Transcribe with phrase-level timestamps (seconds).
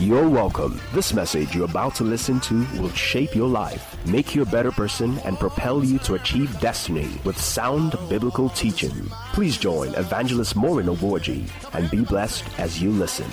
[0.00, 0.80] You're welcome.
[0.94, 4.72] This message you're about to listen to will shape your life, make you a better
[4.72, 8.94] person, and propel you to achieve destiny with sound biblical teaching.
[9.34, 13.26] Please join Evangelist Maureen Oborji and be blessed as you listen.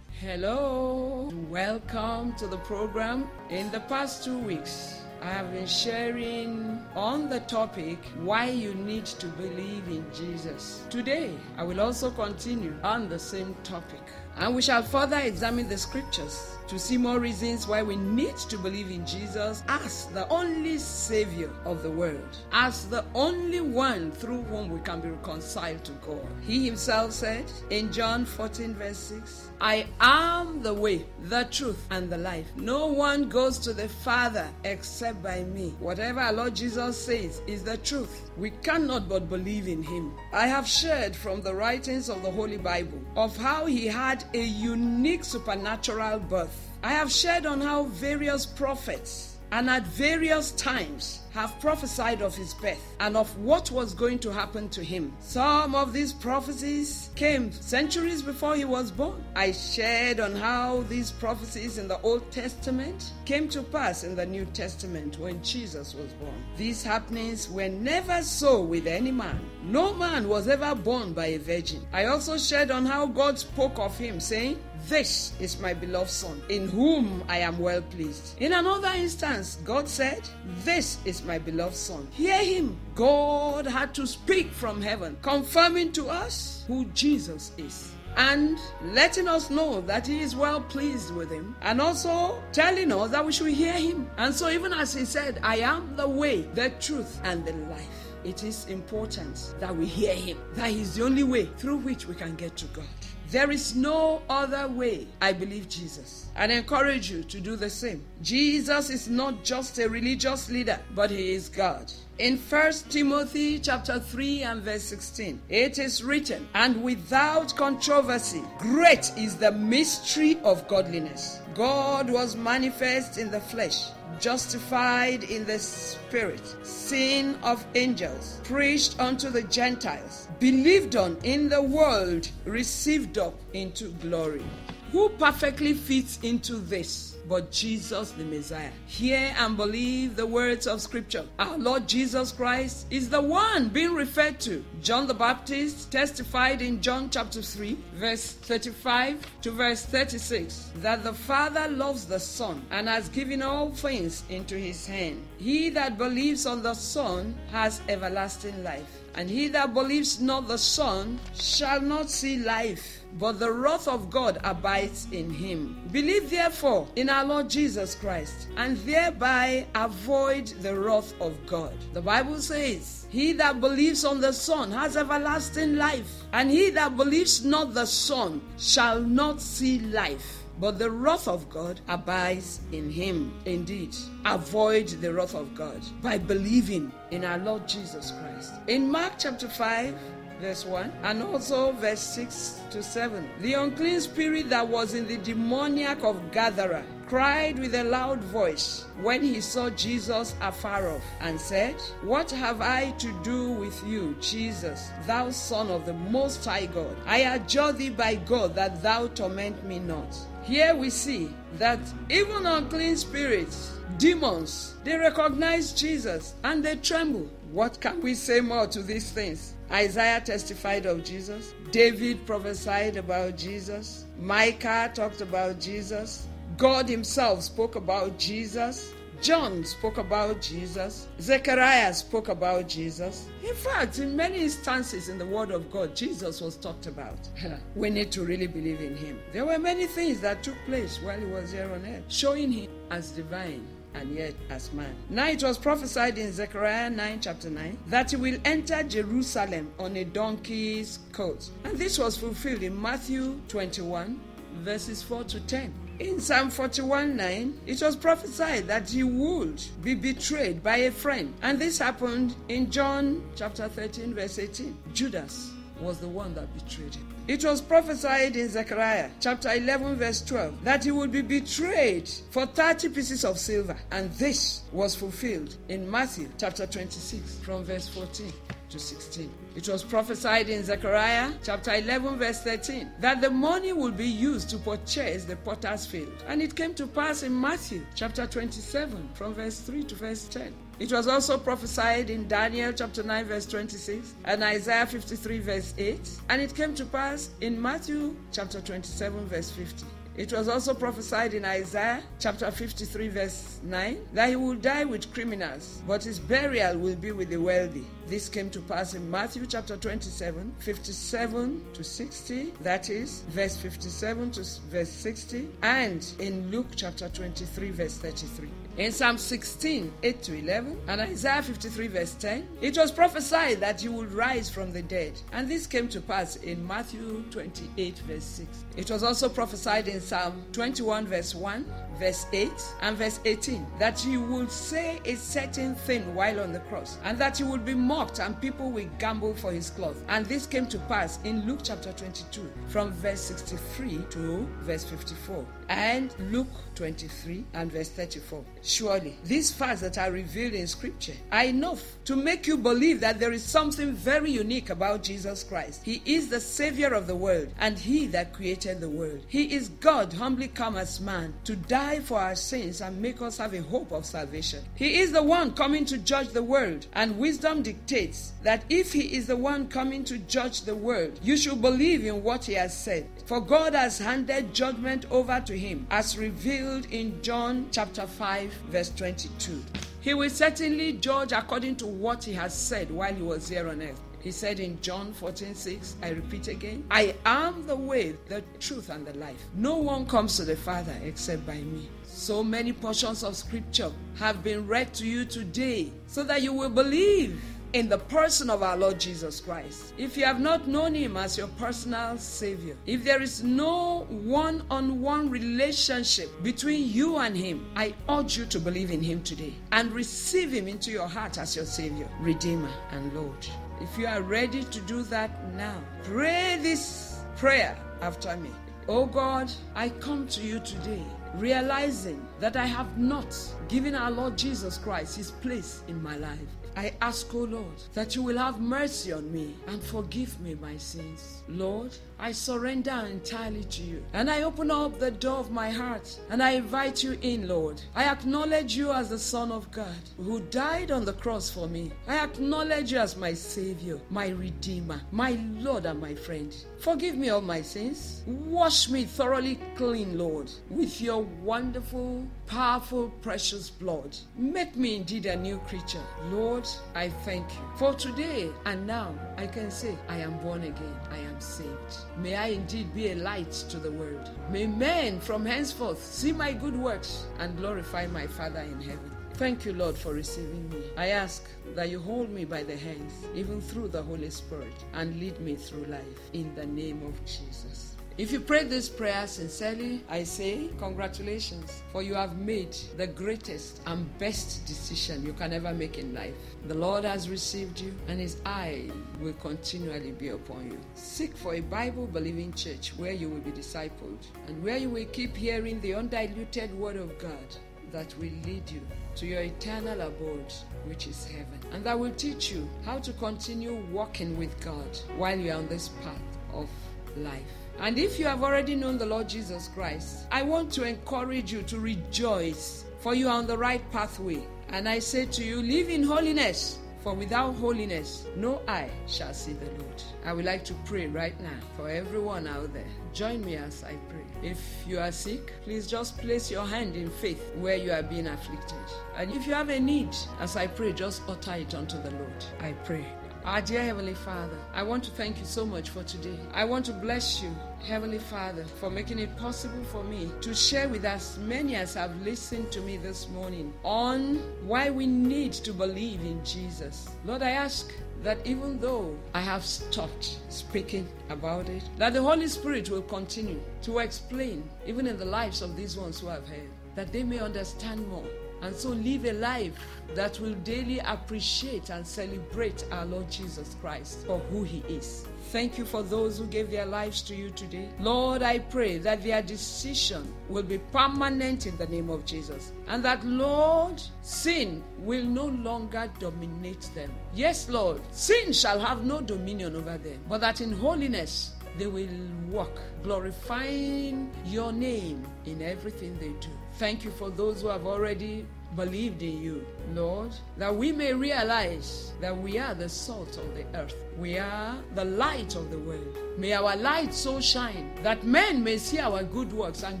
[0.20, 3.30] Hello, welcome to the program.
[3.48, 9.06] In the past two weeks, I have been sharing on the topic why you need
[9.06, 10.82] to believe in Jesus.
[10.90, 14.02] Today, I will also continue on the same topic.
[14.36, 18.56] And we shall further examine the scriptures to see more reasons why we need to
[18.56, 24.42] believe in Jesus as the only Savior of the world, as the only one through
[24.44, 26.26] whom we can be reconciled to God.
[26.40, 32.10] He himself said in John 14, verse 6, I am the way, the truth, and
[32.10, 32.46] the life.
[32.56, 35.74] No one goes to the Father except by me.
[35.78, 38.30] Whatever our Lord Jesus says is the truth.
[38.36, 40.14] We cannot but believe in him.
[40.32, 44.42] I have shared from the writings of the Holy Bible of how he had a
[44.42, 46.70] unique supernatural birth.
[46.82, 52.54] I have shared on how various prophets and at various times have prophesied of his
[52.54, 55.12] birth and of what was going to happen to him.
[55.20, 59.22] Some of these prophecies came centuries before he was born.
[59.36, 64.26] I shared on how these prophecies in the Old Testament came to pass in the
[64.26, 66.44] New Testament when Jesus was born.
[66.56, 69.38] These happenings were never so with any man.
[69.62, 71.86] No man was ever born by a virgin.
[71.92, 76.42] I also shared on how God spoke of him, saying, this is my beloved Son,
[76.48, 78.40] in whom I am well pleased.
[78.40, 80.20] In another instance, God said,
[80.64, 82.08] This is my beloved Son.
[82.12, 82.78] Hear him.
[82.94, 89.50] God had to speak from heaven, confirming to us who Jesus is and letting us
[89.50, 93.52] know that he is well pleased with him and also telling us that we should
[93.52, 94.10] hear him.
[94.18, 97.88] And so, even as he said, I am the way, the truth, and the life.
[98.24, 102.14] It is important that we hear him, that he's the only way through which we
[102.14, 102.84] can get to God.
[103.32, 105.06] There is no other way.
[105.22, 108.04] I believe Jesus and encourage you to do the same.
[108.20, 111.90] Jesus is not just a religious leader, but he is God.
[112.22, 119.10] In 1 Timothy chapter 3 and verse 16, it is written, And without controversy, great
[119.18, 121.40] is the mystery of godliness.
[121.52, 123.86] God was manifest in the flesh
[124.20, 131.60] justified in the spirit, seen of angels, preached unto the Gentiles, believed on in the
[131.60, 134.44] world, received up into glory.
[134.92, 137.12] Who perfectly fits into this?
[137.28, 138.70] but Jesus the Messiah.
[138.86, 141.24] Hear and believe the words of Scripture.
[141.38, 144.64] Our Lord Jesus Christ is the one being referred to.
[144.82, 151.12] John the Baptist testified in John chapter 3, verse 35 to verse 36, that the
[151.12, 155.22] Father loves the Son and has given all things into his hand.
[155.38, 158.98] He that believes on the Son has everlasting life.
[159.14, 164.10] And he that believes not the Son shall not see life, but the wrath of
[164.10, 165.80] God abides in him.
[165.92, 171.74] Believe therefore in our Lord Jesus Christ, and thereby avoid the wrath of God.
[171.92, 176.96] The Bible says, He that believes on the Son has everlasting life, and he that
[176.96, 182.90] believes not the Son shall not see life but the wrath of God abides in
[182.90, 183.32] him.
[183.46, 188.52] Indeed, avoid the wrath of God by believing in our Lord Jesus Christ.
[188.68, 189.94] In Mark chapter 5,
[190.42, 193.30] verse 1, and also verse 6 to 7.
[193.42, 198.84] The unclean spirit that was in the demoniac of Gadara cried with a loud voice
[199.02, 204.16] when he saw Jesus afar off and said, What have I to do with you,
[204.20, 206.96] Jesus, thou Son of the Most High God?
[207.06, 210.16] I adjure thee by God that thou torment me not.
[210.42, 211.78] Here we see that
[212.10, 217.30] even unclean spirits, demons, they recognize Jesus and they tremble.
[217.52, 219.52] What can we say more to these things?
[219.70, 221.52] Isaiah testified of Jesus.
[221.70, 224.06] David prophesied about Jesus.
[224.18, 226.26] Micah talked about Jesus.
[226.56, 228.94] God Himself spoke about Jesus.
[229.20, 231.08] John spoke about Jesus.
[231.20, 233.28] Zechariah spoke about Jesus.
[233.46, 237.18] In fact, in many instances in the Word of God, Jesus was talked about.
[237.74, 239.20] we need to really believe in Him.
[239.30, 242.70] There were many things that took place while He was here on earth, showing Him
[242.90, 244.94] as divine and yet as man.
[245.10, 249.96] Now it was prophesied in Zechariah 9, chapter 9, that he will enter Jerusalem on
[249.96, 251.48] a donkey's coat.
[251.64, 254.20] And this was fulfilled in Matthew 21,
[254.60, 255.74] verses 4 to 10.
[255.98, 261.32] In Psalm 41 9, it was prophesied that he would be betrayed by a friend.
[261.42, 264.76] And this happened in John chapter 13, verse 18.
[264.94, 267.11] Judas was the one that betrayed him.
[267.28, 272.46] It was prophesied in Zechariah chapter 11, verse 12, that he would be betrayed for
[272.46, 273.76] 30 pieces of silver.
[273.92, 278.32] And this was fulfilled in Matthew chapter 26, from verse 14
[278.72, 279.30] to 16.
[279.54, 284.48] It was prophesied in Zechariah chapter 11, verse 13, that the money will be used
[284.50, 286.12] to purchase the potter's field.
[286.26, 290.54] And it came to pass in Matthew chapter 27, from verse 3 to verse 10.
[290.78, 296.10] It was also prophesied in Daniel chapter 9, verse 26, and Isaiah 53, verse 8.
[296.30, 299.84] And it came to pass in Matthew chapter 27, verse 50.
[300.14, 305.12] It was also prophesied in Isaiah chapter 53, verse 9, that he will die with
[305.14, 307.86] criminals, but his burial will be with the wealthy.
[308.08, 314.32] This came to pass in Matthew chapter 27, 57 to 60, that is, verse 57
[314.32, 318.50] to verse 60, and in Luke chapter 23, verse 33.
[318.78, 323.82] In Psalm 16, 8 to 11, and Isaiah 53, verse 10, it was prophesied that
[323.82, 325.12] he would rise from the dead.
[325.32, 328.64] And this came to pass in Matthew 28, verse 6.
[328.78, 331.66] It was also prophesied in Psalm 21, verse 1,
[331.98, 336.60] verse 8, and verse 18, that he would say a certain thing while on the
[336.60, 340.02] cross, and that he would be mocked, and people will gamble for his cloth.
[340.08, 345.44] And this came to pass in Luke chapter 22, from verse 63 to verse 54,
[345.72, 348.44] and Luke 23 and verse 34.
[348.62, 353.18] Surely, these facts that are revealed in Scripture are enough to make you believe that
[353.18, 355.82] there is something very unique about Jesus Christ.
[355.82, 359.24] He is the Savior of the world and He that created the world.
[359.28, 363.38] He is God, humbly come as man, to die for our sins and make us
[363.38, 364.62] have a hope of salvation.
[364.74, 369.16] He is the one coming to judge the world, and wisdom dictates that if He
[369.16, 372.76] is the one coming to judge the world, you should believe in what He has
[372.76, 373.06] said.
[373.24, 378.90] For God has handed judgment over to Him, as revealed in John chapter 5 verse
[378.90, 379.62] 22.
[380.00, 383.80] He will certainly judge according to what he has said while he was here on
[383.80, 384.00] earth.
[384.18, 388.88] He said in John 14, 6, I repeat again, I am the way, the truth,
[388.90, 389.40] and the life.
[389.54, 391.88] No one comes to the Father except by me.
[392.06, 396.70] So many portions of scripture have been read to you today so that you will
[396.70, 397.40] believe
[397.72, 399.94] in the person of our Lord Jesus Christ.
[399.96, 404.62] If you have not known him as your personal Savior, if there is no one
[404.70, 409.54] on one relationship between you and him, I urge you to believe in him today
[409.72, 413.46] and receive him into your heart as your Savior, Redeemer, and Lord.
[413.80, 418.50] If you are ready to do that now, pray this prayer after me.
[418.86, 421.02] Oh God, I come to you today
[421.36, 423.34] realizing that I have not
[423.68, 426.38] given our Lord Jesus Christ his place in my life.
[426.76, 430.54] I ask, O oh Lord, that you will have mercy on me and forgive me
[430.54, 431.42] my sins.
[431.48, 434.04] Lord, I surrender entirely to you.
[434.12, 437.82] And I open up the door of my heart and I invite you in, Lord.
[437.94, 441.92] I acknowledge you as the Son of God who died on the cross for me.
[442.08, 446.54] I acknowledge you as my Savior, my Redeemer, my Lord, and my friend.
[446.82, 448.24] Forgive me all my sins.
[448.26, 454.16] Wash me thoroughly clean, Lord, with your wonderful, powerful, precious blood.
[454.36, 456.02] Make me indeed a new creature.
[456.32, 457.60] Lord, I thank you.
[457.76, 460.96] For today and now, I can say, I am born again.
[461.12, 461.98] I am saved.
[462.18, 464.28] May I indeed be a light to the world.
[464.50, 469.11] May men from henceforth see my good works and glorify my Father in heaven.
[469.34, 470.82] Thank you, Lord, for receiving me.
[470.96, 475.18] I ask that you hold me by the hands, even through the Holy Spirit, and
[475.18, 476.20] lead me through life.
[476.32, 477.96] In the name of Jesus.
[478.18, 483.80] If you pray this prayer sincerely, I say congratulations, for you have made the greatest
[483.86, 486.34] and best decision you can ever make in life.
[486.68, 490.78] The Lord has received you, and His eye will continually be upon you.
[490.94, 495.06] Seek for a Bible believing church where you will be discipled and where you will
[495.06, 497.56] keep hearing the undiluted Word of God
[497.92, 498.80] that will lead you
[499.16, 500.52] to your eternal abode,
[500.86, 505.38] which is heaven, and that will teach you how to continue walking with God while
[505.38, 506.68] you're on this path of
[507.16, 507.42] life.
[507.80, 511.62] And if you have already known the Lord Jesus Christ, I want to encourage you
[511.62, 514.42] to rejoice, for you are on the right pathway.
[514.68, 519.52] And I say to you, live in holiness, for without holiness, no eye shall see
[519.54, 520.02] the Lord.
[520.24, 522.86] I would like to pray right now for everyone out there.
[523.12, 524.50] Join me as I pray.
[524.50, 528.28] If you are sick, please just place your hand in faith where you are being
[528.28, 528.78] afflicted.
[529.16, 532.44] And if you have a need, as I pray, just utter it unto the Lord.
[532.60, 533.06] I pray.
[533.44, 536.38] Our dear Heavenly Father, I want to thank you so much for today.
[536.54, 537.50] I want to bless you,
[537.84, 542.14] Heavenly Father, for making it possible for me to share with as many as have
[542.22, 547.08] listened to me this morning on why we need to believe in Jesus.
[547.24, 552.46] Lord, I ask that even though I have stopped speaking about it, that the Holy
[552.46, 556.70] Spirit will continue to explain, even in the lives of these ones who have heard,
[556.94, 558.24] that they may understand more
[558.62, 559.72] And so live a life
[560.14, 565.26] that will daily appreciate and celebrate our Lord Jesus Christ for who he is.
[565.50, 567.88] Thank you for those who gave their lives to you today.
[568.00, 572.72] Lord, I pray that their decision will be permanent in the name of Jesus.
[572.88, 577.12] And that, Lord, sin will no longer dominate them.
[577.34, 582.08] Yes, Lord, sin shall have no dominion over them, but that in holiness they will
[582.48, 586.50] walk, glorifying your name in everything they do.
[586.74, 592.12] Thank you for those who have already believed in you, Lord, that we may realize
[592.20, 593.94] that we are the salt of the earth.
[594.18, 596.16] We are the light of the world.
[596.38, 600.00] May our light so shine that men may see our good works and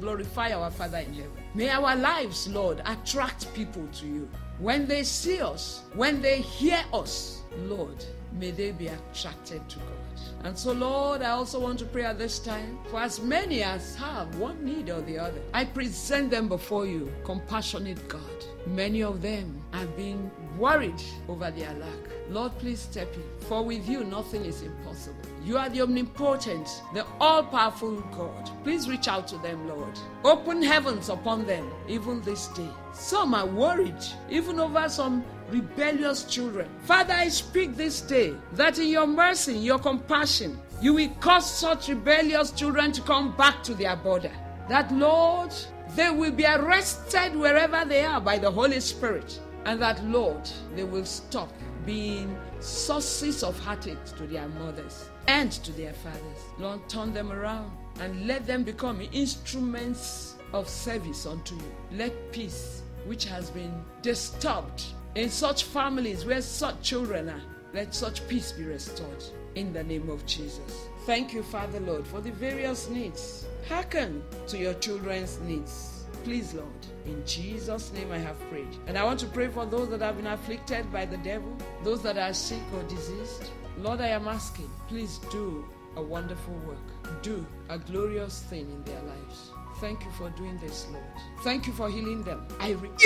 [0.00, 1.32] glorify our Father in heaven.
[1.54, 4.28] May our lives, Lord, attract people to you.
[4.58, 10.01] When they see us, when they hear us, Lord, may they be attracted to God.
[10.44, 13.94] And so, Lord, I also want to pray at this time for as many as
[13.96, 15.40] have one need or the other.
[15.54, 18.20] I present them before you, compassionate God.
[18.66, 22.12] Many of them have been worried over their lack.
[22.30, 23.22] Lord, please step in.
[23.46, 25.16] For with you, nothing is impossible.
[25.44, 28.50] You are the omnipotent, the all powerful God.
[28.62, 29.98] Please reach out to them, Lord.
[30.24, 32.68] Open heavens upon them, even this day.
[32.92, 36.68] Some are worried, even over some rebellious children.
[36.84, 41.88] Father, I speak this day that in your mercy, your compassion, you will cause such
[41.88, 44.32] rebellious children to come back to their border.
[44.68, 45.52] That, Lord,
[45.94, 49.38] they will be arrested wherever they are by the Holy Spirit.
[49.64, 51.52] And that, Lord, they will stop
[51.86, 56.38] being sources of heartache to their mothers and to their fathers.
[56.58, 61.72] Lord, turn them around and let them become instruments of service unto you.
[61.92, 67.42] Let peace, which has been disturbed in such families where such children are,
[67.74, 70.86] let such peace be restored in the name of Jesus.
[71.04, 73.46] Thank you, Father Lord, for the various needs.
[73.68, 76.04] Hearken to your children's needs.
[76.24, 76.68] Please, Lord,
[77.04, 78.76] in Jesus' name I have prayed.
[78.86, 82.02] And I want to pray for those that have been afflicted by the devil, those
[82.02, 83.50] that are sick or diseased.
[83.78, 85.64] Lord, I am asking, please do
[85.96, 87.22] a wonderful work.
[87.22, 89.50] Do a glorious thing in their lives.
[89.82, 91.02] Thank you for doing this, Lord.
[91.40, 92.46] Thank you for healing them.
[92.60, 93.00] I rebuke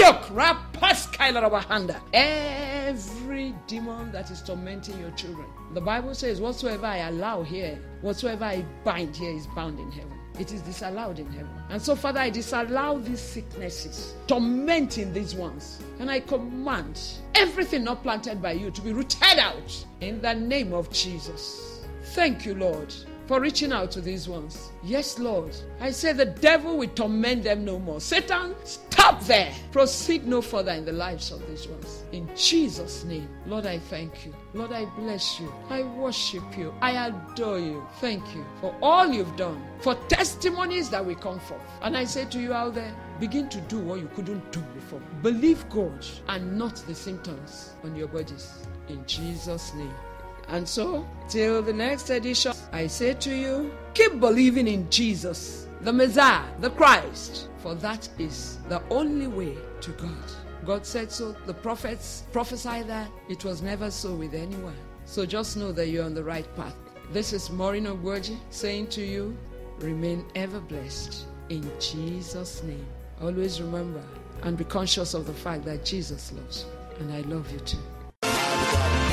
[2.13, 5.47] every demon that is tormenting your children.
[5.73, 10.21] The Bible says, Whatsoever I allow here, whatsoever I bind here is bound in heaven.
[10.39, 11.49] It is disallowed in heaven.
[11.71, 15.83] And so, Father, I disallow these sicknesses, tormenting these ones.
[15.99, 17.01] And I command
[17.35, 21.87] everything not planted by you to be rooted out in the name of Jesus.
[22.03, 22.95] Thank you, Lord
[23.27, 24.71] for reaching out to these ones.
[24.85, 25.55] Yes, Lord.
[25.81, 28.01] I say the devil will torment them no more.
[28.01, 29.53] Satan, stop there.
[29.73, 32.05] Proceed no further in the lives of these ones.
[32.13, 34.35] In Jesus' name, Lord, I thank you.
[34.55, 35.53] Lord, I bless you.
[35.69, 36.73] I worship you.
[36.81, 37.87] I adore you.
[38.01, 41.61] Thank you for all you've done, for testimonies that will come forth.
[41.83, 45.01] And I say to you out there, begin to do what you couldn't do before.
[45.23, 48.67] Believe God and not the symptoms on your bodies.
[48.89, 49.95] In Jesus' name.
[50.49, 55.93] And so, till the next edition, I say to you, keep believing in Jesus, the
[55.93, 60.33] Messiah, the Christ, for that is the only way to God.
[60.65, 63.11] God said so, the prophets prophesied that.
[63.29, 64.77] It was never so with anyone.
[65.05, 66.75] So just know that you're on the right path.
[67.13, 69.37] This is Maureen Ogwoji saying to you,
[69.79, 72.87] remain ever blessed in Jesus' name.
[73.21, 74.03] Always remember
[74.43, 79.06] and be conscious of the fact that Jesus loves you, and I love you too.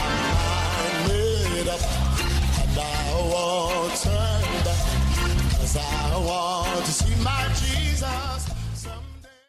[6.86, 8.53] To see my Jesus.